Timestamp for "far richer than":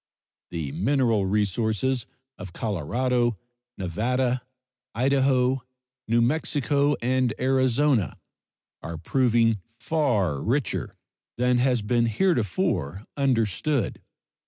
9.79-11.59